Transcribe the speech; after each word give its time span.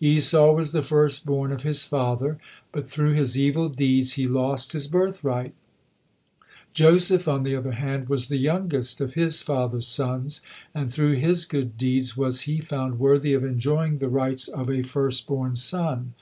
Esau 0.00 0.50
was 0.52 0.72
the 0.72 0.82
firstborn 0.82 1.52
of 1.52 1.62
his 1.62 1.84
father, 1.84 2.40
but 2.72 2.84
through 2.84 3.12
his 3.12 3.38
evil 3.38 3.68
deeds 3.68 4.14
he 4.14 4.26
lost 4.26 4.72
his 4.72 4.88
birthright; 4.88 5.54
Joseph, 6.72 7.28
on 7.28 7.44
the 7.44 7.54
other 7.54 7.70
hand, 7.70 8.08
was 8.08 8.26
the 8.26 8.36
youngest 8.36 9.00
of 9.00 9.14
his 9.14 9.42
father's 9.42 9.86
sons, 9.86 10.40
and 10.74 10.92
through 10.92 11.12
his 11.12 11.44
good 11.44 11.78
deeds 11.78 12.16
was 12.16 12.40
he 12.50 12.58
found 12.58 12.98
worthy 12.98 13.32
of 13.32 13.44
enjoying 13.44 13.98
the 13.98 14.08
rights 14.08 14.48
of 14.48 14.68
a 14.68 14.82
firstborn 14.82 15.54
son. 15.54 16.14